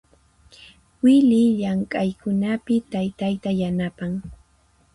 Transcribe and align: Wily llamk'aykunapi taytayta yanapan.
Wily 1.01 1.43
llamk'aykunapi 1.59 2.75
taytayta 2.91 3.49
yanapan. 3.59 4.11